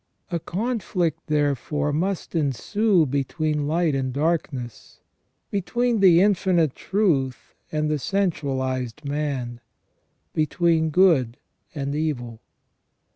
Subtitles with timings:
[0.31, 4.99] A conflict, therefore, must ensue between light and darkness,
[5.51, 9.61] between the infinite truth and the sensualized man:
[10.33, 11.37] between good
[11.75, 12.41] and evil.